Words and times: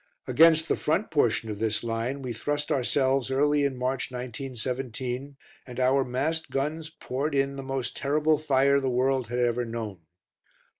Against 0.25 0.67
the 0.67 0.75
front 0.75 1.11
portion 1.11 1.51
of 1.51 1.59
this 1.59 1.83
line 1.83 2.23
we 2.23 2.33
thrust 2.33 2.71
ourselves 2.71 3.29
early 3.29 3.63
in 3.63 3.77
March, 3.77 4.09
1917, 4.11 5.37
and 5.67 5.79
our 5.79 6.03
massed 6.03 6.49
guns 6.49 6.89
poured 6.89 7.35
in 7.35 7.55
the 7.55 7.61
most 7.61 7.95
terrible 7.95 8.39
fire 8.39 8.79
the 8.79 8.89
world 8.89 9.27
had 9.27 9.37
ever 9.37 9.63
known. 9.63 9.99